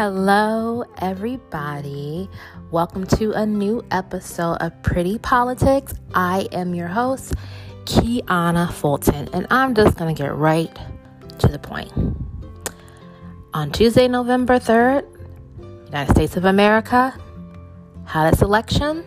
Hello, 0.00 0.84
everybody. 0.98 2.30
Welcome 2.70 3.04
to 3.16 3.32
a 3.32 3.44
new 3.44 3.84
episode 3.90 4.58
of 4.60 4.80
Pretty 4.84 5.18
Politics. 5.18 5.92
I 6.14 6.46
am 6.52 6.72
your 6.72 6.86
host, 6.86 7.34
Kiana 7.82 8.72
Fulton, 8.72 9.28
and 9.32 9.48
I'm 9.50 9.74
just 9.74 9.96
going 9.96 10.14
to 10.14 10.22
get 10.22 10.36
right 10.36 10.70
to 11.40 11.48
the 11.48 11.58
point. 11.58 11.90
On 13.52 13.72
Tuesday, 13.72 14.06
November 14.06 14.60
3rd, 14.60 15.04
United 15.86 16.12
States 16.12 16.36
of 16.36 16.44
America 16.44 17.12
had 18.04 18.32
its 18.32 18.40
election 18.40 19.04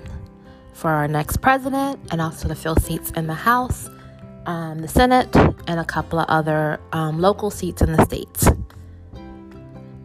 for 0.73 0.89
our 0.89 1.08
next 1.08 1.38
president 1.38 2.02
and 2.12 2.20
also 2.20 2.50
to 2.50 2.55
fill 2.55 2.76
seats 2.76 3.12
in 3.12 3.28
the 3.28 3.34
House, 3.34 3.89
um, 4.46 4.80
the 4.82 4.89
Senate, 4.89 5.34
and 5.68 5.80
a 5.80 5.86
couple 5.86 6.20
of 6.20 6.26
other 6.28 6.81
um, 6.92 7.22
local 7.22 7.50
seats 7.50 7.81
in 7.81 7.94
the 7.94 8.03
states. 8.03 8.50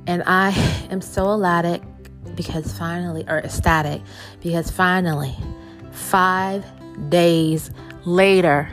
And 0.07 0.23
I 0.27 0.51
am 0.91 1.01
so 1.01 1.27
elatic 1.27 1.85
because 2.35 2.77
finally, 2.77 3.25
or 3.29 3.39
ecstatic, 3.39 4.03
because 4.43 4.71
finally, 4.71 5.35
five 5.93 6.65
days 7.09 7.71
later, 8.05 8.69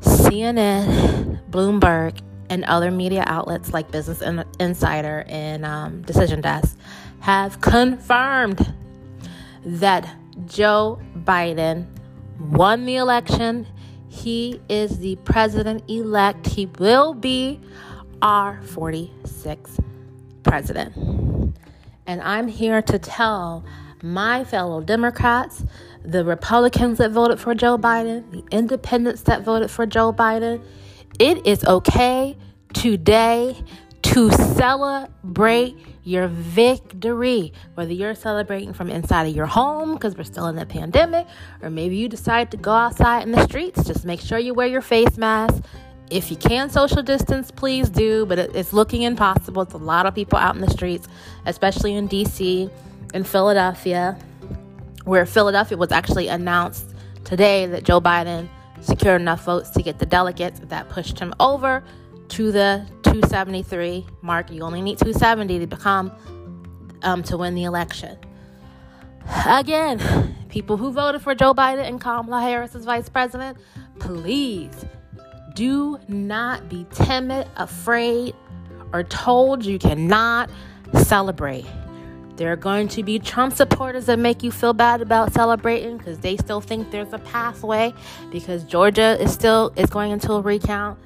CNN, 0.00 1.40
Bloomberg, 1.50 2.20
and 2.48 2.64
other 2.64 2.90
media 2.90 3.24
outlets 3.26 3.72
like 3.72 3.90
Business 3.90 4.22
Insider 4.60 5.24
and 5.28 5.64
um, 5.64 6.02
Decision 6.02 6.40
Desk 6.40 6.78
have 7.20 7.60
confirmed 7.60 8.74
that 9.64 10.08
Joe 10.46 11.00
Biden 11.24 11.86
won 12.38 12.84
the 12.86 12.96
election. 12.96 13.66
He 14.08 14.60
is 14.68 14.98
the 14.98 15.16
president 15.16 15.82
elect. 15.90 16.46
He 16.46 16.66
will 16.78 17.14
be 17.14 17.60
our 18.22 18.60
46th 18.62 19.82
president. 20.42 21.56
And 22.06 22.22
I'm 22.22 22.48
here 22.48 22.82
to 22.82 22.98
tell 22.98 23.64
my 24.02 24.44
fellow 24.44 24.80
Democrats, 24.80 25.64
the 26.04 26.24
Republicans 26.24 26.98
that 26.98 27.10
voted 27.10 27.40
for 27.40 27.54
Joe 27.54 27.76
Biden, 27.76 28.30
the 28.30 28.44
independents 28.56 29.22
that 29.22 29.42
voted 29.42 29.70
for 29.70 29.86
Joe 29.86 30.12
Biden, 30.12 30.64
it 31.18 31.46
is 31.46 31.64
okay 31.64 32.36
today 32.74 33.62
to 34.02 34.30
celebrate 34.30 35.76
your 36.04 36.28
victory. 36.28 37.52
Whether 37.74 37.92
you're 37.92 38.14
celebrating 38.14 38.72
from 38.72 38.88
inside 38.88 39.26
of 39.26 39.34
your 39.34 39.46
home 39.46 39.94
because 39.94 40.16
we're 40.16 40.24
still 40.24 40.46
in 40.46 40.54
the 40.54 40.66
pandemic, 40.66 41.26
or 41.60 41.70
maybe 41.70 41.96
you 41.96 42.08
decide 42.08 42.52
to 42.52 42.56
go 42.56 42.70
outside 42.70 43.22
in 43.22 43.32
the 43.32 43.44
streets, 43.44 43.84
just 43.84 44.04
make 44.04 44.20
sure 44.20 44.38
you 44.38 44.54
wear 44.54 44.68
your 44.68 44.82
face 44.82 45.18
mask 45.18 45.64
if 46.10 46.30
you 46.30 46.36
can 46.36 46.70
social 46.70 47.02
distance, 47.02 47.50
please 47.50 47.88
do, 47.88 48.26
but 48.26 48.38
it's 48.38 48.72
looking 48.72 49.02
impossible. 49.02 49.62
It's 49.62 49.74
a 49.74 49.78
lot 49.78 50.06
of 50.06 50.14
people 50.14 50.38
out 50.38 50.54
in 50.54 50.60
the 50.60 50.70
streets, 50.70 51.08
especially 51.46 51.94
in 51.94 52.08
DC 52.08 52.70
and 53.12 53.26
Philadelphia, 53.26 54.18
where 55.04 55.26
Philadelphia 55.26 55.76
was 55.76 55.90
actually 55.90 56.28
announced 56.28 56.94
today 57.24 57.66
that 57.66 57.82
Joe 57.82 58.00
Biden 58.00 58.48
secured 58.80 59.20
enough 59.20 59.44
votes 59.44 59.70
to 59.70 59.82
get 59.82 59.98
the 59.98 60.06
delegates 60.06 60.60
that 60.60 60.88
pushed 60.88 61.18
him 61.18 61.34
over 61.40 61.82
to 62.28 62.52
the 62.52 62.86
273 63.02 64.06
mark. 64.22 64.50
You 64.50 64.62
only 64.62 64.82
need 64.82 64.98
270 64.98 65.58
to 65.60 65.66
become 65.66 66.12
um, 67.02 67.22
to 67.24 67.36
win 67.36 67.54
the 67.54 67.64
election. 67.64 68.16
Again, 69.44 70.36
people 70.48 70.76
who 70.76 70.92
voted 70.92 71.22
for 71.22 71.34
Joe 71.34 71.52
Biden 71.52 71.86
and 71.86 72.00
Kamala 72.00 72.42
Harris 72.42 72.76
as 72.76 72.84
vice 72.84 73.08
president, 73.08 73.58
please 73.98 74.84
do 75.56 75.98
not 76.06 76.68
be 76.68 76.86
timid, 76.92 77.48
afraid, 77.56 78.36
or 78.92 79.02
told 79.02 79.64
you 79.64 79.78
cannot 79.78 80.50
celebrate. 81.02 81.66
There 82.36 82.52
are 82.52 82.56
going 82.56 82.88
to 82.88 83.02
be 83.02 83.18
Trump 83.18 83.54
supporters 83.54 84.06
that 84.06 84.18
make 84.18 84.42
you 84.42 84.52
feel 84.52 84.74
bad 84.74 85.00
about 85.00 85.32
celebrating 85.32 85.96
because 85.96 86.18
they 86.18 86.36
still 86.36 86.60
think 86.60 86.90
there's 86.90 87.12
a 87.14 87.18
pathway 87.18 87.94
because 88.30 88.62
Georgia 88.64 89.20
is 89.20 89.32
still 89.32 89.72
is 89.76 89.88
going 89.88 90.12
into 90.12 90.32
a 90.32 90.40
recount. 90.42 90.98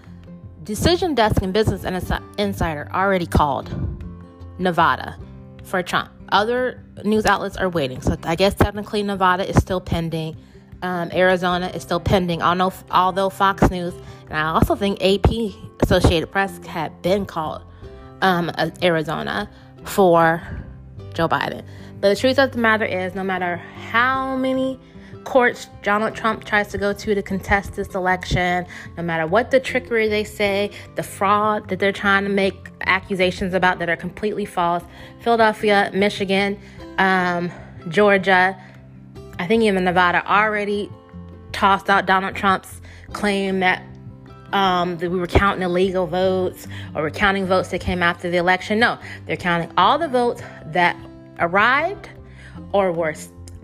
Decision 0.65 1.15
Desk 1.15 1.41
and 1.41 1.53
Business 1.53 1.85
Insider 2.37 2.91
already 2.93 3.27
called 3.27 3.71
Nevada 4.59 5.17
for 5.63 5.83
Trump. 5.85 6.11
Other 6.31 6.85
news 7.05 7.27
outlets 7.27 7.57
are 7.57 7.69
waiting. 7.69 8.01
So 8.01 8.17
I 8.25 8.35
guess 8.35 8.55
technically 8.55 9.05
Nevada 9.05 9.49
is 9.49 9.57
still 9.57 9.81
pending. 9.81 10.37
Um, 10.83 11.11
Arizona 11.13 11.69
is 11.69 11.83
still 11.83 12.01
pending. 12.01 12.43
Although, 12.43 12.73
although 12.91 13.31
Fox 13.31 13.71
News 13.71 13.95
and 14.31 14.39
I 14.39 14.53
also 14.53 14.77
think 14.77 15.03
AP, 15.03 15.53
Associated 15.81 16.31
Press, 16.31 16.65
had 16.67 17.03
been 17.03 17.27
called 17.27 17.63
um, 18.23 18.51
Arizona 18.83 19.51
for 19.85 20.41
Joe 21.15 21.29
Biden. 21.29 21.65
But 22.01 22.11
the 22.11 22.17
truth 22.17 22.39
of 22.39 22.53
the 22.53 22.59
matter 22.59 22.85
is, 22.85 23.15
no 23.15 23.25
matter 23.25 23.57
how 23.91 24.37
many 24.37 24.79
courts 25.25 25.69
Donald 25.83 26.15
Trump 26.15 26.45
tries 26.45 26.69
to 26.69 26.79
go 26.79 26.93
to 26.93 27.15
to 27.15 27.23
contest 27.23 27.75
this 27.75 27.95
election, 27.95 28.67
no 28.97 29.03
matter 29.03 29.27
what 29.27 29.51
the 29.51 29.61
trickery 29.61 30.09
they 30.09 30.25
say, 30.25 30.71
the 30.95 31.03
fraud 31.03 31.69
that 31.69 31.79
they're 31.79 31.93
trying 31.93 32.25
to 32.25 32.31
make 32.31 32.71
accusations 32.83 33.53
about 33.53 33.79
that 33.81 33.91
are 33.91 33.97
completely 33.97 34.45
false, 34.45 34.83
Philadelphia, 35.21 35.91
Michigan, 35.93 36.59
um, 36.99 37.51
Georgia, 37.89 38.57
I 39.39 39.47
think 39.47 39.63
even 39.63 39.85
Nevada 39.85 40.25
already 40.31 40.91
tossed 41.53 41.91
out 41.91 42.07
Donald 42.07 42.35
Trump's 42.35 42.81
claim 43.13 43.61
that 43.61 43.83
um, 44.53 44.99
that 44.99 45.11
we 45.11 45.19
were 45.19 45.27
counting 45.27 45.63
illegal 45.63 46.07
votes 46.07 46.67
or 46.95 47.03
we're 47.03 47.11
counting 47.11 47.47
votes 47.47 47.69
that 47.71 47.81
came 47.81 48.03
after 48.03 48.31
the 48.31 48.37
election. 48.37 48.79
No, 48.79 48.99
they're 49.27 49.37
counting 49.37 49.71
all 49.77 49.99
the 49.99 50.09
votes 50.09 50.43
that 50.67 50.97
arrived 51.39 52.09
or 52.73 52.93
were 52.93 53.15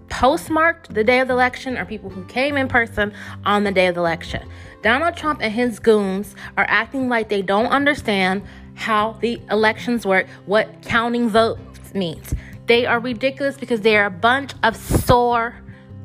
postmarked 0.09 0.95
the 0.95 1.05
day 1.05 1.21
of 1.21 1.29
the 1.29 1.35
election 1.35 1.77
or 1.77 1.85
people 1.85 2.11
who 2.11 2.25
came 2.25 2.57
in 2.57 2.69
person 2.69 3.13
on 3.45 3.65
the 3.65 3.73
day 3.73 3.87
of 3.87 3.95
the 3.95 4.01
election. 4.01 4.49
Donald 4.83 5.17
Trump 5.17 5.41
and 5.43 5.53
his 5.53 5.79
goons 5.79 6.35
are 6.57 6.67
acting 6.69 7.09
like 7.09 7.29
they 7.29 7.43
don't 7.43 7.67
understand 7.67 8.43
how 8.75 9.13
the 9.21 9.41
elections 9.51 10.07
work, 10.07 10.27
what 10.47 10.83
counting 10.83 11.29
votes 11.29 11.95
means. 11.95 12.35
They 12.67 12.87
are 12.87 13.01
ridiculous 13.01 13.57
because 13.57 13.81
they 13.81 13.97
are 13.97 14.07
a 14.07 14.11
bunch 14.11 14.53
of 14.63 14.77
sore 14.77 15.57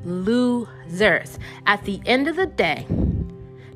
losers. 0.04 1.38
At 1.66 1.84
the 1.84 2.02
end 2.06 2.28
of 2.28 2.36
the 2.36 2.46
day, 2.46 2.88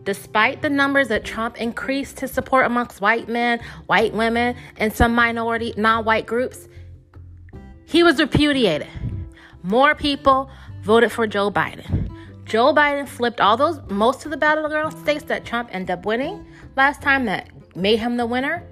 Despite 0.05 0.61
the 0.61 0.69
numbers 0.69 1.07
that 1.07 1.25
Trump 1.25 1.59
increased 1.59 2.19
his 2.19 2.31
support 2.31 2.67
amongst 2.67 3.01
white 3.01 3.27
men, 3.27 3.59
white 3.87 4.13
women, 4.13 4.55
and 4.77 4.93
some 4.93 5.15
minority 5.15 5.73
non 5.77 6.05
white 6.05 6.27
groups, 6.27 6.67
he 7.85 8.03
was 8.03 8.19
repudiated. 8.19 8.87
More 9.63 9.95
people 9.95 10.49
voted 10.83 11.11
for 11.11 11.25
Joe 11.25 11.49
Biden. 11.49 12.11
Joe 12.45 12.71
Biden 12.71 13.07
flipped 13.07 13.41
all 13.41 13.57
those, 13.57 13.81
most 13.89 14.25
of 14.25 14.31
the 14.31 14.37
battleground 14.37 14.95
states 14.99 15.23
that 15.25 15.43
Trump 15.43 15.69
ended 15.71 15.89
up 15.89 16.05
winning 16.05 16.45
last 16.75 17.01
time 17.01 17.25
that 17.25 17.49
made 17.75 17.97
him 17.97 18.17
the 18.17 18.27
winner. 18.27 18.63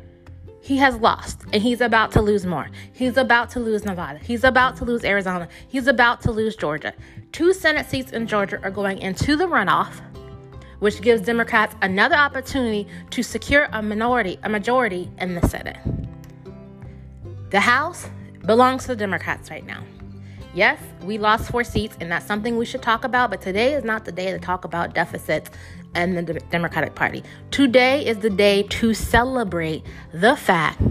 He 0.61 0.77
has 0.77 0.95
lost 0.97 1.41
and 1.51 1.63
he's 1.63 1.81
about 1.81 2.11
to 2.11 2.21
lose 2.21 2.45
more. 2.45 2.69
He's 2.93 3.17
about 3.17 3.49
to 3.49 3.59
lose 3.59 3.83
Nevada. 3.83 4.19
He's 4.19 4.43
about 4.43 4.77
to 4.77 4.85
lose 4.85 5.03
Arizona. 5.03 5.49
He's 5.67 5.87
about 5.87 6.21
to 6.21 6.31
lose 6.31 6.55
Georgia. 6.55 6.93
Two 7.31 7.53
Senate 7.53 7.89
seats 7.89 8.11
in 8.11 8.27
Georgia 8.27 8.61
are 8.61 8.71
going 8.71 8.99
into 8.99 9.35
the 9.35 9.45
runoff 9.45 9.99
which 10.83 10.99
gives 10.99 11.21
Democrats 11.21 11.77
another 11.81 12.17
opportunity 12.17 12.85
to 13.09 13.23
secure 13.23 13.69
a 13.71 13.81
minority, 13.81 14.37
a 14.43 14.49
majority 14.49 15.09
in 15.17 15.33
the 15.33 15.47
Senate. 15.47 15.77
The 17.51 17.61
House 17.61 18.09
belongs 18.45 18.81
to 18.81 18.87
the 18.89 18.97
Democrats 18.97 19.49
right 19.49 19.65
now. 19.65 19.81
Yes, 20.53 20.81
we 21.03 21.17
lost 21.17 21.49
four 21.49 21.63
seats, 21.63 21.95
and 22.01 22.11
that's 22.11 22.25
something 22.25 22.57
we 22.57 22.65
should 22.65 22.81
talk 22.81 23.05
about, 23.05 23.29
but 23.29 23.41
today 23.41 23.75
is 23.75 23.85
not 23.85 24.03
the 24.03 24.11
day 24.11 24.29
to 24.31 24.39
talk 24.39 24.65
about 24.65 24.93
deficits 24.93 25.49
and 25.95 26.17
the 26.17 26.33
Democratic 26.51 26.95
Party. 26.95 27.23
Today 27.49 28.05
is 28.05 28.17
the 28.17 28.29
day 28.29 28.63
to 28.63 28.93
celebrate 28.93 29.85
the 30.11 30.35
fact 30.35 30.81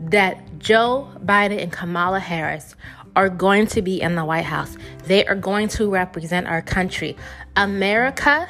that 0.00 0.58
Joe 0.58 1.08
Biden 1.24 1.62
and 1.62 1.70
Kamala 1.70 2.18
Harris 2.18 2.74
are 3.14 3.28
going 3.28 3.68
to 3.68 3.82
be 3.82 4.00
in 4.00 4.16
the 4.16 4.24
White 4.24 4.46
House. 4.46 4.76
They 5.04 5.24
are 5.26 5.36
going 5.36 5.68
to 5.68 5.88
represent 5.88 6.48
our 6.48 6.60
country. 6.60 7.16
America 7.54 8.48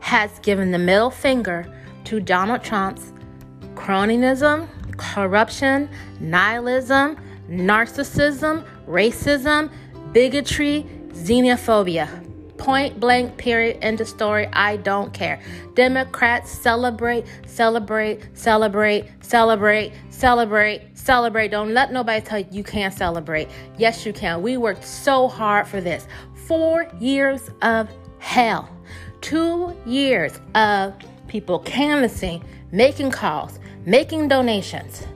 has 0.00 0.38
given 0.40 0.70
the 0.70 0.78
middle 0.78 1.10
finger 1.10 1.66
to 2.04 2.20
Donald 2.20 2.62
Trump's 2.62 3.12
cronyism, 3.74 4.68
corruption, 4.96 5.88
nihilism, 6.20 7.16
narcissism, 7.48 8.66
racism, 8.86 9.70
bigotry, 10.12 10.86
xenophobia. 11.10 12.24
Point 12.58 12.98
blank, 12.98 13.36
period, 13.36 13.78
end 13.82 14.00
of 14.00 14.08
story. 14.08 14.48
I 14.52 14.78
don't 14.78 15.14
care. 15.14 15.40
Democrats 15.74 16.50
celebrate, 16.50 17.24
celebrate, 17.46 18.36
celebrate, 18.36 19.08
celebrate, 19.20 19.92
celebrate, 20.10 20.98
celebrate. 20.98 21.48
Don't 21.48 21.72
let 21.72 21.92
nobody 21.92 22.20
tell 22.20 22.40
you 22.40 22.46
you 22.50 22.64
can't 22.64 22.92
celebrate. 22.92 23.48
Yes, 23.78 24.04
you 24.04 24.12
can. 24.12 24.42
We 24.42 24.56
worked 24.56 24.84
so 24.84 25.28
hard 25.28 25.68
for 25.68 25.80
this. 25.80 26.08
Four 26.46 26.90
years 26.98 27.48
of 27.62 27.88
hell 28.18 28.68
two 29.20 29.76
years 29.86 30.40
of 30.54 30.94
people 31.26 31.58
canvassing, 31.60 32.42
making 32.72 33.10
calls, 33.10 33.58
making 33.84 34.28
donations 34.28 35.06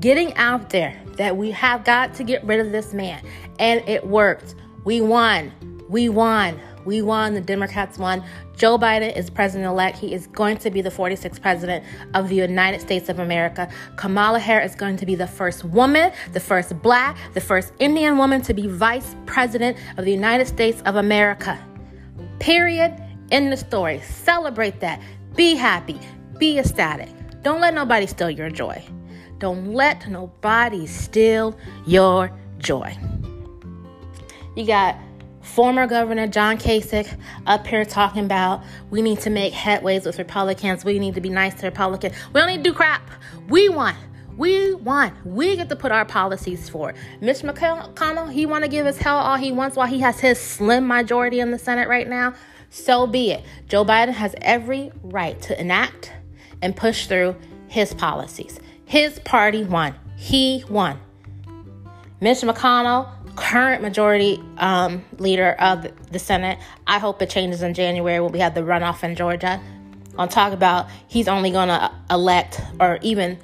getting 0.00 0.34
out 0.34 0.70
there 0.70 1.00
that 1.16 1.36
we 1.36 1.50
have 1.50 1.84
got 1.84 2.14
to 2.14 2.24
get 2.24 2.44
rid 2.44 2.60
of 2.60 2.72
this 2.72 2.92
man. 2.92 3.22
And 3.58 3.86
it 3.88 4.06
worked. 4.06 4.54
We 4.84 5.00
won. 5.00 5.52
We 5.88 6.08
won. 6.08 6.60
We 6.84 7.02
won. 7.02 7.34
The 7.34 7.40
Democrats 7.40 7.98
won. 7.98 8.22
Joe 8.56 8.78
Biden 8.78 9.16
is 9.16 9.28
president 9.30 9.68
elect. 9.68 9.98
He 9.98 10.14
is 10.14 10.26
going 10.28 10.58
to 10.58 10.70
be 10.70 10.80
the 10.80 10.90
46th 10.90 11.40
president 11.40 11.84
of 12.14 12.28
the 12.28 12.36
United 12.36 12.80
States 12.80 13.08
of 13.08 13.18
America. 13.18 13.68
Kamala 13.96 14.38
Harris 14.38 14.72
is 14.72 14.76
going 14.76 14.96
to 14.98 15.06
be 15.06 15.14
the 15.14 15.26
first 15.26 15.64
woman, 15.64 16.12
the 16.32 16.40
first 16.40 16.80
black, 16.82 17.16
the 17.34 17.40
first 17.40 17.72
Indian 17.78 18.16
woman 18.16 18.40
to 18.42 18.54
be 18.54 18.66
vice 18.66 19.16
president 19.26 19.76
of 19.96 20.04
the 20.04 20.12
United 20.12 20.46
States 20.46 20.82
of 20.86 20.96
America. 20.96 21.58
Period. 22.38 23.02
In 23.30 23.50
the 23.50 23.56
story. 23.56 24.00
Celebrate 24.00 24.80
that. 24.80 25.00
Be 25.34 25.54
happy. 25.54 25.98
Be 26.38 26.58
ecstatic. 26.58 27.08
Don't 27.42 27.60
let 27.60 27.74
nobody 27.74 28.06
steal 28.06 28.30
your 28.30 28.50
joy. 28.50 28.82
Don't 29.38 29.72
let 29.72 30.08
nobody 30.08 30.86
steal 30.86 31.56
your 31.86 32.30
joy. 32.58 32.96
You 34.56 34.66
got 34.66 34.96
former 35.42 35.86
Governor 35.86 36.26
John 36.26 36.56
Kasich 36.58 37.18
up 37.46 37.66
here 37.66 37.84
talking 37.84 38.24
about 38.24 38.64
we 38.90 39.02
need 39.02 39.20
to 39.20 39.30
make 39.30 39.52
headways 39.52 40.04
with 40.06 40.18
Republicans. 40.18 40.84
We 40.84 40.98
need 40.98 41.14
to 41.14 41.20
be 41.20 41.28
nice 41.28 41.54
to 41.60 41.66
Republicans. 41.66 42.14
We 42.32 42.40
don't 42.40 42.48
need 42.48 42.64
to 42.64 42.70
do 42.70 42.72
crap. 42.72 43.10
We 43.48 43.68
want. 43.68 43.96
We 44.36 44.74
want. 44.74 45.14
We 45.24 45.56
get 45.56 45.68
to 45.70 45.76
put 45.76 45.92
our 45.92 46.04
policies 46.04 46.68
for. 46.68 46.94
Mitch 47.20 47.38
McConnell, 47.38 48.32
he 48.32 48.44
want 48.44 48.64
to 48.64 48.68
give 48.68 48.86
us 48.86 48.98
hell 48.98 49.16
all 49.16 49.36
he 49.36 49.52
wants 49.52 49.76
while 49.76 49.86
he 49.86 50.00
has 50.00 50.20
his 50.20 50.38
slim 50.38 50.86
majority 50.86 51.40
in 51.40 51.50
the 51.50 51.58
Senate 51.58 51.88
right 51.88 52.08
now. 52.08 52.34
So 52.70 53.06
be 53.06 53.32
it. 53.32 53.44
Joe 53.68 53.84
Biden 53.84 54.12
has 54.12 54.34
every 54.42 54.92
right 55.02 55.40
to 55.42 55.58
enact 55.60 56.12
and 56.62 56.76
push 56.76 57.06
through 57.06 57.36
his 57.68 57.94
policies. 57.94 58.58
His 58.84 59.18
party 59.20 59.64
won. 59.64 59.94
He 60.16 60.64
won. 60.68 61.00
Mitch 62.20 62.38
McConnell, 62.38 63.10
current 63.36 63.82
majority 63.82 64.42
um, 64.56 65.04
leader 65.18 65.52
of 65.52 65.86
the 66.10 66.18
Senate. 66.18 66.58
I 66.86 66.98
hope 66.98 67.20
it 67.20 67.30
changes 67.30 67.62
in 67.62 67.74
January 67.74 68.20
when 68.20 68.32
we 68.32 68.38
have 68.38 68.54
the 68.54 68.62
runoff 68.62 69.04
in 69.04 69.14
Georgia. 69.14 69.60
On 70.16 70.28
talk 70.28 70.52
about 70.54 70.88
he's 71.08 71.28
only 71.28 71.50
going 71.50 71.68
to 71.68 71.92
elect 72.10 72.60
or 72.80 72.98
even 73.02 73.38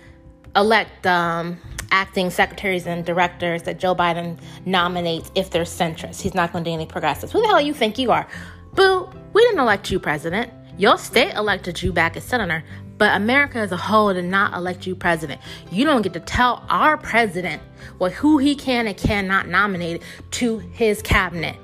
elect 0.56 1.06
um, 1.06 1.58
acting 1.90 2.30
secretaries 2.30 2.86
and 2.86 3.04
directors 3.04 3.64
that 3.64 3.78
Joe 3.78 3.94
Biden 3.94 4.38
nominates 4.64 5.30
if 5.34 5.50
they're 5.50 5.64
centrist. 5.64 6.22
He's 6.22 6.34
not 6.34 6.52
going 6.52 6.64
to 6.64 6.70
do 6.70 6.74
any 6.74 6.86
progressives. 6.86 7.32
Who 7.32 7.42
the 7.42 7.48
hell 7.48 7.60
you 7.60 7.74
think 7.74 7.98
you 7.98 8.10
are? 8.10 8.26
Boo, 8.74 9.08
we 9.32 9.42
didn't 9.42 9.60
elect 9.60 9.90
you 9.90 9.98
president. 9.98 10.50
Your 10.78 10.96
state 10.96 11.34
elected 11.34 11.82
you 11.82 11.92
back 11.92 12.16
as 12.16 12.24
senator, 12.24 12.64
but 12.96 13.14
America 13.14 13.58
as 13.58 13.70
a 13.70 13.76
whole 13.76 14.14
did 14.14 14.24
not 14.24 14.54
elect 14.54 14.86
you 14.86 14.96
president. 14.96 15.40
You 15.70 15.84
don't 15.84 16.02
get 16.02 16.14
to 16.14 16.20
tell 16.20 16.64
our 16.70 16.96
president 16.96 17.60
what 17.98 18.12
who 18.12 18.38
he 18.38 18.54
can 18.54 18.86
and 18.86 18.96
cannot 18.96 19.48
nominate 19.48 20.02
to 20.32 20.58
his 20.58 21.02
cabinet. 21.02 21.56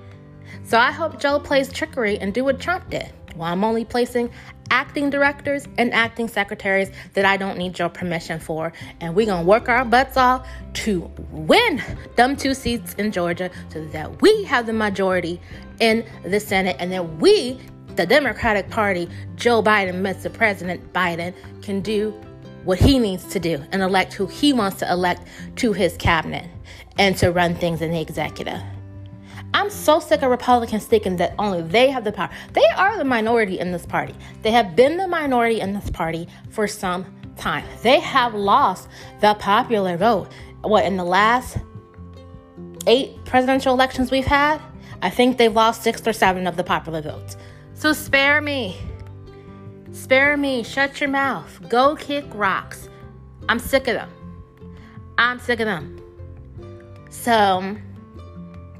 So 0.64 0.78
I 0.78 0.92
hope 0.92 1.18
Joe 1.18 1.40
plays 1.40 1.72
trickery 1.72 2.18
and 2.18 2.34
do 2.34 2.44
what 2.44 2.60
Trump 2.60 2.90
did. 2.90 3.10
Well, 3.36 3.50
I'm 3.50 3.64
only 3.64 3.84
placing 3.86 4.30
acting 4.70 5.08
directors 5.08 5.66
and 5.78 5.94
acting 5.94 6.28
secretaries 6.28 6.90
that 7.14 7.24
I 7.24 7.38
don't 7.38 7.56
need 7.56 7.78
your 7.78 7.88
permission 7.88 8.38
for. 8.38 8.72
And 9.00 9.14
we're 9.14 9.26
going 9.26 9.44
to 9.44 9.48
work 9.48 9.68
our 9.68 9.84
butts 9.84 10.16
off 10.16 10.46
to 10.74 11.10
win 11.30 11.82
them 12.16 12.36
two 12.36 12.52
seats 12.52 12.94
in 12.94 13.12
Georgia 13.12 13.50
so 13.70 13.84
that 13.86 14.20
we 14.20 14.42
have 14.44 14.66
the 14.66 14.72
majority 14.72 15.40
in 15.80 16.04
the 16.24 16.40
Senate 16.40 16.76
and 16.78 16.90
then 16.90 17.18
we 17.18 17.58
the 17.98 18.06
Democratic 18.06 18.70
Party, 18.70 19.08
Joe 19.34 19.60
Biden, 19.60 20.02
Mr. 20.02 20.32
President 20.32 20.92
Biden, 20.92 21.34
can 21.62 21.80
do 21.80 22.12
what 22.62 22.78
he 22.78 22.96
needs 22.96 23.24
to 23.24 23.40
do 23.40 23.60
and 23.72 23.82
elect 23.82 24.14
who 24.14 24.26
he 24.26 24.52
wants 24.52 24.78
to 24.78 24.88
elect 24.90 25.26
to 25.56 25.72
his 25.72 25.96
cabinet 25.96 26.48
and 26.96 27.16
to 27.16 27.32
run 27.32 27.56
things 27.56 27.82
in 27.82 27.90
the 27.90 28.00
executive. 28.00 28.60
I'm 29.52 29.68
so 29.68 29.98
sick 29.98 30.22
of 30.22 30.30
Republicans 30.30 30.86
thinking 30.86 31.16
that 31.16 31.34
only 31.40 31.62
they 31.62 31.90
have 31.90 32.04
the 32.04 32.12
power. 32.12 32.30
They 32.52 32.66
are 32.76 32.96
the 32.96 33.04
minority 33.04 33.58
in 33.58 33.72
this 33.72 33.86
party. 33.86 34.14
They 34.42 34.52
have 34.52 34.76
been 34.76 34.96
the 34.96 35.08
minority 35.08 35.60
in 35.60 35.72
this 35.72 35.90
party 35.90 36.28
for 36.50 36.68
some 36.68 37.06
time. 37.36 37.64
They 37.82 37.98
have 37.98 38.34
lost 38.34 38.88
the 39.20 39.34
popular 39.34 39.96
vote. 39.96 40.30
What, 40.60 40.84
in 40.84 40.96
the 40.96 41.04
last 41.04 41.58
eight 42.86 43.24
presidential 43.24 43.72
elections 43.72 44.10
we've 44.10 44.26
had? 44.26 44.60
I 45.02 45.10
think 45.10 45.38
they've 45.38 45.52
lost 45.52 45.82
six 45.82 46.06
or 46.06 46.12
seven 46.12 46.46
of 46.46 46.56
the 46.56 46.64
popular 46.64 47.00
votes. 47.00 47.36
So 47.74 47.92
spare 47.92 48.40
me. 48.40 48.76
Spare 49.92 50.36
me. 50.36 50.62
Shut 50.62 51.00
your 51.00 51.10
mouth. 51.10 51.68
Go 51.68 51.96
kick 51.96 52.24
rocks. 52.34 52.88
I'm 53.48 53.58
sick 53.58 53.86
of 53.88 53.94
them. 53.94 54.10
I'm 55.16 55.38
sick 55.38 55.60
of 55.60 55.66
them. 55.66 56.00
So, 57.10 57.76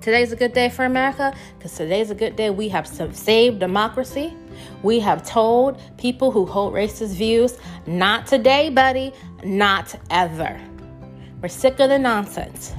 today's 0.01 0.33
a 0.33 0.37
good 0.37 0.53
day 0.53 0.69
for 0.69 0.85
America 0.85 1.35
because 1.57 1.75
today's 1.75 2.11
a 2.11 2.15
good 2.15 2.37
day. 2.37 2.51
We 2.51 2.69
have 2.69 2.87
saved 2.87 3.59
democracy. 3.59 4.35
We 4.83 5.01
have 5.01 5.27
told 5.27 5.81
people 5.97 6.31
who 6.31 6.45
hold 6.47 6.75
racist 6.75 7.15
views, 7.15 7.59
not 7.87 8.27
today, 8.27 8.71
buddy, 8.71 9.13
not 9.45 9.95
ever. 10.11 10.61
We're 11.41 11.49
sick 11.49 11.81
of 11.81 11.89
the 11.89 11.99
nonsense. 11.99 12.75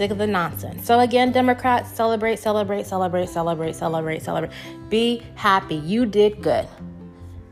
Sick 0.00 0.10
of 0.10 0.16
the 0.16 0.26
nonsense. 0.26 0.86
So, 0.86 1.00
again, 1.00 1.30
Democrats, 1.30 1.92
celebrate, 1.92 2.38
celebrate, 2.38 2.86
celebrate, 2.86 3.28
celebrate, 3.28 3.76
celebrate, 3.76 4.22
celebrate. 4.22 4.50
Be 4.88 5.22
happy. 5.34 5.74
You 5.74 6.06
did 6.06 6.40
good. 6.40 6.66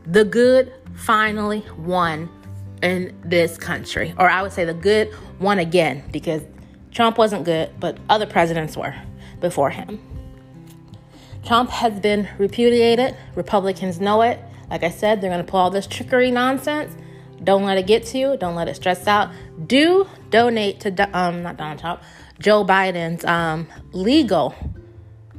The 0.07 0.25
good 0.25 0.73
finally 0.95 1.63
won 1.77 2.27
in 2.81 3.15
this 3.23 3.55
country. 3.55 4.15
Or 4.17 4.27
I 4.27 4.41
would 4.41 4.51
say 4.51 4.65
the 4.65 4.73
good 4.73 5.15
won 5.39 5.59
again 5.59 6.03
because 6.11 6.41
Trump 6.91 7.19
wasn't 7.19 7.45
good, 7.45 7.69
but 7.79 7.99
other 8.09 8.25
presidents 8.25 8.75
were 8.75 8.95
before 9.39 9.69
him. 9.69 9.99
Trump 11.45 11.69
has 11.69 11.99
been 11.99 12.27
repudiated. 12.39 13.15
Republicans 13.35 14.01
know 14.01 14.23
it. 14.23 14.39
Like 14.71 14.81
I 14.81 14.89
said, 14.89 15.21
they're 15.21 15.29
going 15.29 15.45
to 15.45 15.51
pull 15.51 15.59
all 15.59 15.69
this 15.69 15.85
trickery 15.85 16.31
nonsense. 16.31 16.95
Don't 17.43 17.63
let 17.63 17.77
it 17.77 17.85
get 17.85 18.05
to 18.07 18.17
you. 18.17 18.37
Don't 18.37 18.55
let 18.55 18.67
it 18.67 18.75
stress 18.75 19.05
out. 19.05 19.29
Do 19.67 20.07
donate 20.31 20.79
to 20.81 21.17
um 21.17 21.43
not 21.43 21.55
Donald 21.55 21.79
Trump. 21.79 22.01
Joe 22.39 22.63
Biden's 22.65 23.25
um, 23.25 23.67
legal 23.91 24.55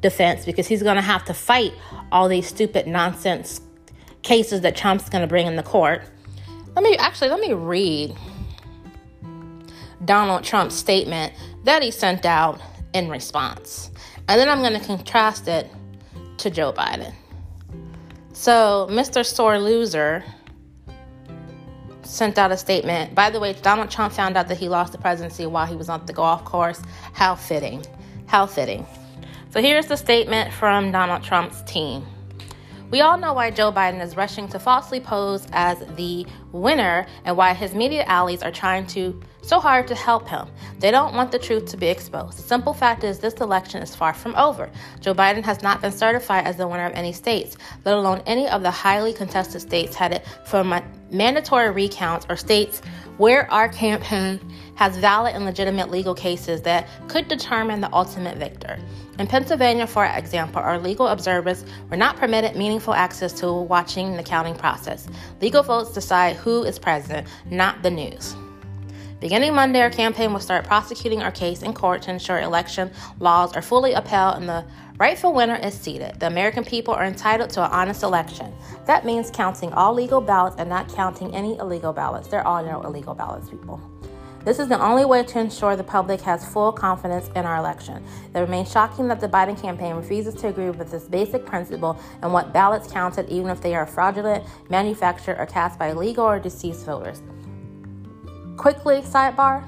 defense 0.00 0.44
because 0.44 0.66
he's 0.66 0.82
going 0.82 0.96
to 0.96 1.02
have 1.02 1.24
to 1.26 1.34
fight 1.34 1.72
all 2.12 2.28
these 2.28 2.46
stupid 2.46 2.86
nonsense 2.86 3.60
cases 4.22 4.60
that 4.62 4.76
Trump's 4.76 5.08
going 5.08 5.22
to 5.22 5.28
bring 5.28 5.46
in 5.46 5.56
the 5.56 5.62
court. 5.62 6.02
Let 6.74 6.84
me 6.84 6.96
actually 6.96 7.30
let 7.30 7.40
me 7.40 7.52
read 7.52 8.14
Donald 10.04 10.44
Trump's 10.44 10.74
statement 10.74 11.32
that 11.64 11.82
he 11.82 11.90
sent 11.90 12.24
out 12.24 12.60
in 12.92 13.08
response. 13.08 13.90
And 14.28 14.40
then 14.40 14.48
I'm 14.48 14.60
going 14.60 14.78
to 14.78 14.86
contrast 14.86 15.48
it 15.48 15.68
to 16.38 16.50
Joe 16.50 16.72
Biden. 16.72 17.12
So, 18.32 18.86
Mr. 18.90 19.26
Sore 19.26 19.58
Loser 19.58 20.24
sent 22.02 22.38
out 22.38 22.52
a 22.52 22.56
statement. 22.56 23.14
By 23.14 23.30
the 23.30 23.40
way, 23.40 23.52
Donald 23.52 23.90
Trump 23.90 24.12
found 24.12 24.36
out 24.36 24.48
that 24.48 24.58
he 24.58 24.68
lost 24.68 24.92
the 24.92 24.98
presidency 24.98 25.46
while 25.46 25.66
he 25.66 25.76
was 25.76 25.88
on 25.88 26.04
the 26.06 26.12
golf 26.12 26.44
course. 26.44 26.82
How 27.12 27.34
fitting. 27.34 27.84
How 28.26 28.46
fitting. 28.46 28.86
So 29.50 29.60
here's 29.60 29.86
the 29.86 29.96
statement 29.96 30.52
from 30.52 30.92
Donald 30.92 31.22
Trump's 31.22 31.62
team. 31.62 32.06
We 32.90 33.02
all 33.02 33.18
know 33.18 33.34
why 33.34 33.52
Joe 33.52 33.70
Biden 33.70 34.02
is 34.02 34.16
rushing 34.16 34.48
to 34.48 34.58
falsely 34.58 34.98
pose 34.98 35.46
as 35.52 35.78
the 35.94 36.26
winner 36.50 37.06
and 37.24 37.36
why 37.36 37.54
his 37.54 37.72
media 37.72 38.02
allies 38.04 38.42
are 38.42 38.50
trying 38.50 38.86
to 38.88 39.20
so 39.42 39.60
hard 39.60 39.86
to 39.88 39.94
help 39.94 40.28
him. 40.28 40.48
They 40.80 40.90
don't 40.90 41.14
want 41.14 41.30
the 41.30 41.38
truth 41.38 41.66
to 41.66 41.76
be 41.76 41.86
exposed. 41.86 42.38
The 42.38 42.42
simple 42.42 42.74
fact 42.74 43.04
is 43.04 43.20
this 43.20 43.34
election 43.34 43.80
is 43.82 43.94
far 43.94 44.12
from 44.12 44.34
over. 44.34 44.70
Joe 45.00 45.14
Biden 45.14 45.44
has 45.44 45.62
not 45.62 45.80
been 45.80 45.92
certified 45.92 46.46
as 46.46 46.56
the 46.56 46.66
winner 46.66 46.86
of 46.86 46.92
any 46.94 47.12
states, 47.12 47.56
let 47.84 47.94
alone 47.94 48.22
any 48.26 48.48
of 48.48 48.62
the 48.62 48.70
highly 48.70 49.12
contested 49.12 49.60
states 49.60 49.94
headed 49.94 50.22
for 50.44 50.64
mandatory 51.10 51.70
recounts 51.70 52.26
or 52.28 52.36
states 52.36 52.80
where 53.18 53.50
our 53.52 53.68
campaign 53.68 54.40
has 54.76 54.96
valid 54.96 55.34
and 55.34 55.44
legitimate 55.44 55.90
legal 55.90 56.14
cases 56.14 56.62
that 56.62 56.88
could 57.08 57.28
determine 57.28 57.80
the 57.80 57.92
ultimate 57.92 58.38
victor. 58.38 58.78
In 59.18 59.26
Pennsylvania, 59.26 59.86
for 59.86 60.06
example, 60.06 60.62
our 60.62 60.78
legal 60.78 61.08
observers 61.08 61.66
were 61.90 61.96
not 61.96 62.16
permitted 62.16 62.56
meaningful 62.56 62.94
access 62.94 63.34
to 63.40 63.52
watching 63.52 64.16
the 64.16 64.22
counting 64.22 64.54
process. 64.54 65.06
Legal 65.42 65.62
votes 65.62 65.92
decide 65.92 66.36
who 66.36 66.64
is 66.64 66.78
president, 66.78 67.28
not 67.50 67.82
the 67.82 67.90
news. 67.90 68.34
Beginning 69.20 69.54
Monday, 69.54 69.82
our 69.82 69.90
campaign 69.90 70.32
will 70.32 70.40
start 70.40 70.64
prosecuting 70.64 71.22
our 71.22 71.30
case 71.30 71.62
in 71.62 71.74
court 71.74 72.00
to 72.02 72.10
ensure 72.10 72.40
election 72.40 72.90
laws 73.18 73.54
are 73.54 73.60
fully 73.60 73.92
upheld 73.92 74.36
and 74.36 74.48
the 74.48 74.64
rightful 74.96 75.34
winner 75.34 75.56
is 75.56 75.74
seated. 75.74 76.18
The 76.18 76.26
American 76.26 76.64
people 76.64 76.94
are 76.94 77.04
entitled 77.04 77.50
to 77.50 77.62
an 77.62 77.70
honest 77.70 78.02
election. 78.02 78.50
That 78.86 79.04
means 79.04 79.30
counting 79.30 79.74
all 79.74 79.92
legal 79.92 80.22
ballots 80.22 80.56
and 80.58 80.70
not 80.70 80.88
counting 80.88 81.34
any 81.34 81.58
illegal 81.58 81.92
ballots. 81.92 82.28
There 82.28 82.46
are 82.46 82.62
no 82.64 82.80
illegal 82.80 83.12
ballots, 83.12 83.50
people. 83.50 83.78
This 84.42 84.58
is 84.58 84.68
the 84.68 84.80
only 84.80 85.04
way 85.04 85.22
to 85.22 85.38
ensure 85.38 85.76
the 85.76 85.84
public 85.84 86.22
has 86.22 86.50
full 86.50 86.72
confidence 86.72 87.28
in 87.36 87.44
our 87.44 87.58
election. 87.58 88.02
It 88.34 88.38
remains 88.38 88.72
shocking 88.72 89.06
that 89.08 89.20
the 89.20 89.28
Biden 89.28 89.60
campaign 89.60 89.96
refuses 89.96 90.34
to 90.36 90.48
agree 90.48 90.70
with 90.70 90.90
this 90.90 91.04
basic 91.04 91.44
principle 91.44 92.00
and 92.22 92.32
what 92.32 92.54
ballots 92.54 92.90
counted, 92.90 93.28
even 93.28 93.50
if 93.50 93.60
they 93.60 93.74
are 93.74 93.84
fraudulent, 93.84 94.46
manufactured, 94.70 95.36
or 95.38 95.44
cast 95.44 95.78
by 95.78 95.90
illegal 95.90 96.24
or 96.24 96.40
deceased 96.40 96.86
voters. 96.86 97.20
Quickly, 98.60 99.00
sidebar 99.00 99.66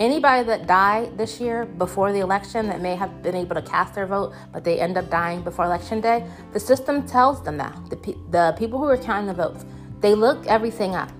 anybody 0.00 0.42
that 0.44 0.66
died 0.66 1.16
this 1.16 1.40
year 1.40 1.64
before 1.64 2.12
the 2.12 2.20
election 2.20 2.66
that 2.66 2.80
may 2.80 2.96
have 2.96 3.22
been 3.22 3.34
able 3.34 3.54
to 3.54 3.62
cast 3.62 3.94
their 3.94 4.06
vote, 4.06 4.32
but 4.52 4.64
they 4.64 4.80
end 4.80 4.96
up 4.96 5.08
dying 5.10 5.42
before 5.42 5.64
election 5.64 6.00
day, 6.00 6.26
the 6.52 6.60
system 6.60 7.06
tells 7.06 7.42
them 7.42 7.56
that. 7.58 7.78
The, 7.90 7.96
pe- 7.96 8.16
the 8.30 8.54
people 8.58 8.78
who 8.78 8.86
are 8.86 8.96
counting 8.96 9.26
the 9.26 9.34
votes, 9.34 9.64
they 10.00 10.14
look 10.14 10.46
everything 10.46 10.94
up. 10.94 11.10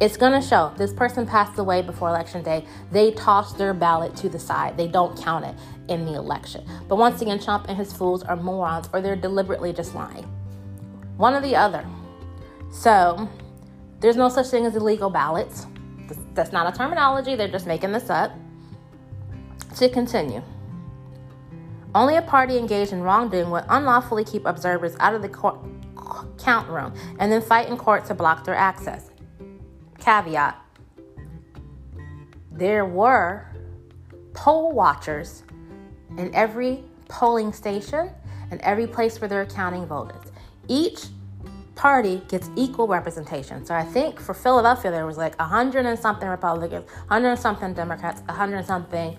It's 0.00 0.16
going 0.16 0.32
to 0.32 0.46
show 0.46 0.72
this 0.76 0.92
person 0.92 1.26
passed 1.26 1.58
away 1.58 1.82
before 1.82 2.08
election 2.08 2.42
day. 2.42 2.64
They 2.90 3.12
toss 3.12 3.52
their 3.54 3.72
ballot 3.72 4.16
to 4.16 4.28
the 4.28 4.38
side. 4.38 4.76
They 4.76 4.88
don't 4.88 5.16
count 5.20 5.44
it 5.44 5.54
in 5.88 6.04
the 6.04 6.14
election. 6.14 6.64
But 6.88 6.96
once 6.96 7.22
again, 7.22 7.38
Trump 7.38 7.66
and 7.68 7.76
his 7.76 7.92
fools 7.92 8.22
are 8.22 8.36
morons 8.36 8.88
or 8.92 9.00
they're 9.00 9.16
deliberately 9.16 9.72
just 9.72 9.94
lying. 9.94 10.24
One 11.16 11.34
or 11.34 11.40
the 11.40 11.54
other. 11.54 11.86
So, 12.70 13.28
there's 14.00 14.16
no 14.16 14.28
such 14.28 14.46
thing 14.46 14.66
as 14.66 14.74
illegal 14.74 15.10
ballots. 15.10 15.66
That's 16.34 16.52
not 16.52 16.72
a 16.72 16.76
terminology, 16.76 17.36
they're 17.36 17.48
just 17.48 17.66
making 17.66 17.92
this 17.92 18.10
up. 18.10 18.32
To 19.76 19.88
continue. 19.88 20.42
Only 21.94 22.16
a 22.16 22.22
party 22.22 22.56
engaged 22.56 22.92
in 22.92 23.02
wrongdoing 23.02 23.50
would 23.50 23.64
unlawfully 23.68 24.24
keep 24.24 24.46
observers 24.46 24.96
out 24.98 25.14
of 25.14 25.22
the 25.22 25.28
court, 25.28 25.58
count 26.38 26.68
room 26.68 26.94
and 27.18 27.30
then 27.30 27.42
fight 27.42 27.68
in 27.68 27.76
court 27.76 28.04
to 28.06 28.14
block 28.14 28.44
their 28.44 28.54
access. 28.54 29.10
Caveat 29.98 30.58
there 32.52 32.84
were 32.84 33.46
poll 34.34 34.72
watchers 34.72 35.42
in 36.18 36.34
every 36.34 36.84
polling 37.08 37.52
station 37.52 38.10
and 38.50 38.60
every 38.60 38.86
place 38.86 39.20
where 39.20 39.28
they're 39.28 39.46
counting 39.46 39.86
voters. 39.86 40.22
Each 40.68 41.06
party 41.82 42.22
gets 42.28 42.48
equal 42.54 42.86
representation. 42.86 43.66
So 43.66 43.74
I 43.74 43.82
think 43.82 44.20
for 44.20 44.34
Philadelphia, 44.34 44.92
there 44.92 45.04
was 45.04 45.18
like 45.18 45.34
a 45.40 45.44
hundred 45.44 45.84
and 45.84 45.98
something 45.98 46.28
Republicans, 46.28 46.88
hundred 47.08 47.30
and 47.30 47.40
something 47.40 47.74
Democrats, 47.74 48.22
a 48.28 48.32
hundred 48.32 48.58
and 48.58 48.66
something 48.66 49.18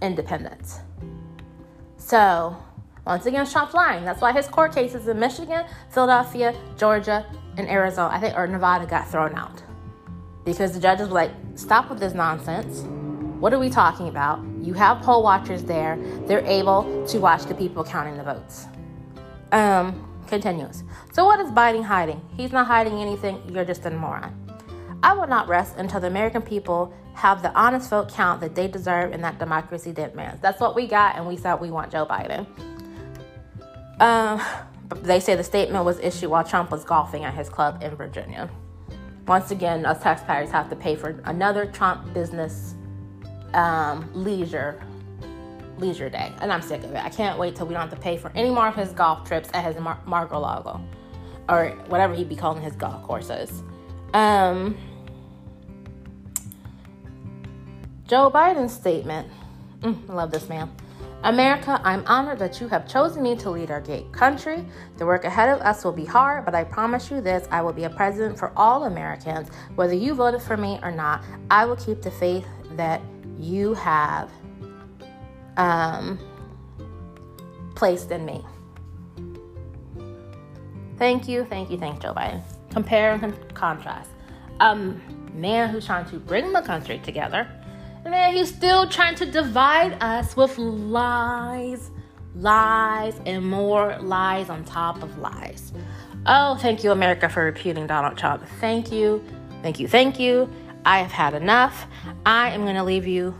independents. 0.00 0.80
So 1.98 2.56
once 3.04 3.26
again, 3.26 3.44
Trump's 3.44 3.74
lying. 3.74 4.06
That's 4.06 4.22
why 4.22 4.32
his 4.32 4.48
court 4.48 4.74
cases 4.74 5.06
in 5.06 5.20
Michigan, 5.20 5.66
Philadelphia, 5.90 6.54
Georgia, 6.78 7.26
and 7.58 7.68
Arizona, 7.68 8.08
I 8.10 8.20
think, 8.20 8.38
or 8.38 8.46
Nevada 8.46 8.86
got 8.86 9.10
thrown 9.10 9.34
out. 9.34 9.62
Because 10.46 10.72
the 10.72 10.80
judges 10.80 11.08
were 11.08 11.14
like, 11.14 11.32
stop 11.56 11.90
with 11.90 12.00
this 12.00 12.14
nonsense. 12.14 12.84
What 13.38 13.52
are 13.52 13.58
we 13.58 13.68
talking 13.68 14.08
about? 14.08 14.40
You 14.62 14.72
have 14.72 15.02
poll 15.02 15.22
watchers 15.22 15.62
there. 15.64 15.98
They're 16.26 16.46
able 16.46 17.06
to 17.08 17.18
watch 17.18 17.42
the 17.42 17.54
people 17.54 17.84
counting 17.84 18.16
the 18.16 18.24
votes. 18.24 18.64
Um, 19.52 20.08
continues. 20.26 20.82
So, 21.12 21.24
what 21.24 21.40
is 21.40 21.50
Biden 21.50 21.84
hiding? 21.84 22.20
He's 22.36 22.52
not 22.52 22.66
hiding 22.66 23.00
anything. 23.00 23.42
You're 23.48 23.64
just 23.64 23.84
a 23.86 23.90
moron. 23.90 24.38
I 25.02 25.14
will 25.14 25.26
not 25.26 25.48
rest 25.48 25.76
until 25.76 26.00
the 26.00 26.06
American 26.06 26.42
people 26.42 26.94
have 27.14 27.42
the 27.42 27.52
honest 27.54 27.90
vote 27.90 28.08
count 28.08 28.40
that 28.40 28.54
they 28.54 28.68
deserve 28.68 29.12
and 29.12 29.22
that 29.24 29.38
democracy 29.38 29.92
demands. 29.92 30.40
That's 30.40 30.60
what 30.60 30.74
we 30.74 30.86
got, 30.86 31.16
and 31.16 31.26
we 31.26 31.36
said 31.36 31.56
we 31.56 31.70
want 31.70 31.92
Joe 31.92 32.06
Biden. 32.06 32.46
Um, 34.00 34.40
they 35.02 35.20
say 35.20 35.36
the 35.36 35.44
statement 35.44 35.84
was 35.84 35.98
issued 35.98 36.30
while 36.30 36.44
Trump 36.44 36.70
was 36.70 36.84
golfing 36.84 37.24
at 37.24 37.34
his 37.34 37.48
club 37.48 37.82
in 37.82 37.94
Virginia. 37.94 38.50
Once 39.26 39.50
again, 39.50 39.86
us 39.86 40.02
taxpayers 40.02 40.50
have 40.50 40.68
to 40.70 40.76
pay 40.76 40.96
for 40.96 41.20
another 41.24 41.66
Trump 41.66 42.12
business 42.12 42.74
um, 43.54 44.08
leisure 44.14 44.82
leisure 45.78 46.10
day, 46.10 46.32
and 46.40 46.52
I'm 46.52 46.62
sick 46.62 46.82
of 46.84 46.90
it. 46.92 47.04
I 47.04 47.08
can't 47.08 47.38
wait 47.38 47.56
till 47.56 47.66
we 47.66 47.74
don't 47.74 47.82
have 47.82 47.90
to 47.90 48.00
pay 48.02 48.16
for 48.16 48.30
any 48.34 48.50
more 48.50 48.68
of 48.68 48.74
his 48.74 48.90
golf 48.90 49.26
trips 49.26 49.48
at 49.52 49.64
his 49.64 49.80
Mar- 49.80 50.00
Mar-a-Lago 50.06 50.80
or 51.48 51.70
whatever 51.88 52.14
he'd 52.14 52.28
be 52.28 52.36
calling 52.36 52.62
his 52.62 52.74
golf 52.76 53.02
courses. 53.02 53.62
Um, 54.14 54.76
Joe 58.06 58.30
Biden's 58.30 58.72
statement. 58.72 59.28
Mm, 59.80 60.08
I 60.10 60.12
love 60.12 60.30
this 60.30 60.48
man. 60.48 60.70
America, 61.24 61.80
I'm 61.84 62.04
honored 62.06 62.40
that 62.40 62.60
you 62.60 62.66
have 62.68 62.88
chosen 62.88 63.22
me 63.22 63.36
to 63.36 63.50
lead 63.50 63.70
our 63.70 63.80
great 63.80 64.12
country. 64.12 64.64
The 64.96 65.06
work 65.06 65.24
ahead 65.24 65.48
of 65.50 65.60
us 65.60 65.84
will 65.84 65.92
be 65.92 66.04
hard, 66.04 66.44
but 66.44 66.54
I 66.54 66.64
promise 66.64 67.12
you 67.12 67.20
this 67.20 67.46
I 67.52 67.62
will 67.62 67.72
be 67.72 67.84
a 67.84 67.90
president 67.90 68.36
for 68.36 68.52
all 68.56 68.84
Americans. 68.84 69.48
Whether 69.76 69.94
you 69.94 70.14
voted 70.14 70.42
for 70.42 70.56
me 70.56 70.80
or 70.82 70.90
not, 70.90 71.24
I 71.48 71.64
will 71.64 71.76
keep 71.76 72.02
the 72.02 72.10
faith 72.10 72.44
that 72.72 73.00
you 73.38 73.72
have 73.74 74.30
um, 75.56 76.18
placed 77.74 78.10
in 78.10 78.24
me. 78.24 78.44
Thank 80.98 81.28
you, 81.28 81.44
thank 81.44 81.70
you, 81.70 81.78
thank 81.78 82.00
Joe 82.00 82.14
Biden. 82.14 82.42
Compare 82.70 83.14
and 83.14 83.54
contrast. 83.54 84.10
Um, 84.60 85.00
man 85.34 85.70
who's 85.70 85.86
trying 85.86 86.04
to 86.10 86.18
bring 86.18 86.52
the 86.52 86.62
country 86.62 87.00
together, 87.00 87.48
and 88.04 88.12
then 88.12 88.34
he's 88.34 88.54
still 88.54 88.88
trying 88.88 89.14
to 89.16 89.26
divide 89.26 90.00
us 90.02 90.36
with 90.36 90.56
lies, 90.58 91.90
lies, 92.36 93.20
and 93.26 93.44
more 93.44 93.98
lies 94.00 94.48
on 94.48 94.64
top 94.64 95.02
of 95.02 95.18
lies. 95.18 95.72
Oh, 96.26 96.56
thank 96.56 96.84
you, 96.84 96.92
America, 96.92 97.28
for 97.28 97.44
repeating 97.44 97.86
Donald 97.86 98.16
Trump. 98.16 98.44
Thank 98.60 98.92
you, 98.92 99.24
thank 99.62 99.80
you, 99.80 99.88
thank 99.88 100.20
you. 100.20 100.48
I 100.84 100.98
have 100.98 101.12
had 101.12 101.34
enough. 101.34 101.86
I 102.26 102.50
am 102.50 102.62
going 102.62 102.76
to 102.76 102.84
leave 102.84 103.06
you 103.06 103.34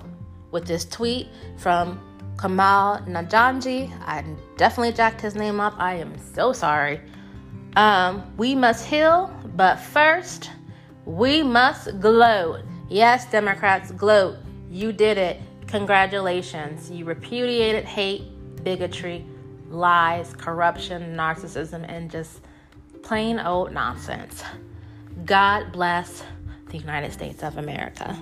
with 0.53 0.67
this 0.67 0.85
tweet 0.85 1.29
from 1.57 2.01
Kamal 2.41 2.99
Najanji. 3.01 3.91
I 4.03 4.25
definitely 4.57 4.93
jacked 4.93 5.21
his 5.21 5.35
name 5.35 5.59
up. 5.59 5.75
I 5.79 5.95
am 5.95 6.17
so 6.35 6.53
sorry. 6.53 7.01
Um, 7.77 8.23
we 8.37 8.55
must 8.55 8.87
heal, 8.87 9.35
but 9.57 9.77
first, 9.77 10.51
we 11.05 11.43
must 11.43 11.99
gloat. 12.01 12.61
Yes, 12.89 13.27
Democrats, 13.31 13.91
gloat. 13.93 14.37
You 14.71 14.93
did 14.93 15.19
it. 15.19 15.41
Congratulations. 15.67 16.91
You 16.91 17.07
repudiated 17.07 17.85
hate, 17.85 18.23
bigotry, 18.63 19.25
lies, 19.71 20.35
corruption, 20.35 21.17
narcissism, 21.17 21.85
and 21.89 22.11
just 22.11 22.41
plain 23.03 23.39
old 23.41 23.73
nonsense. 23.73 24.43
God 25.25 25.73
bless 25.73 26.23
the 26.69 26.79
United 26.79 27.13
States 27.13 27.43
of 27.43 27.57
America. 27.57 28.19